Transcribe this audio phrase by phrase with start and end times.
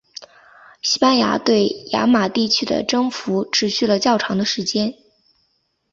[0.81, 1.69] 西班牙对
[2.11, 4.91] 玛雅地区的征服持续了较长的时间。